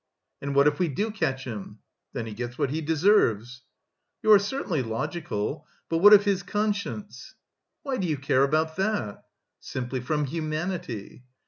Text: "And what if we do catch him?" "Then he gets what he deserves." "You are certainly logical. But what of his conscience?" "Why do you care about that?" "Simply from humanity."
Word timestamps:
"And 0.41 0.55
what 0.55 0.65
if 0.67 0.79
we 0.79 0.87
do 0.87 1.11
catch 1.11 1.43
him?" 1.43 1.77
"Then 2.11 2.25
he 2.25 2.33
gets 2.33 2.57
what 2.57 2.71
he 2.71 2.81
deserves." 2.81 3.61
"You 4.23 4.31
are 4.31 4.39
certainly 4.39 4.81
logical. 4.81 5.67
But 5.89 5.99
what 5.99 6.11
of 6.11 6.25
his 6.25 6.41
conscience?" 6.41 7.35
"Why 7.83 7.97
do 7.97 8.07
you 8.07 8.17
care 8.17 8.41
about 8.41 8.77
that?" 8.77 9.23
"Simply 9.59 9.99
from 10.01 10.25
humanity." 10.25 11.21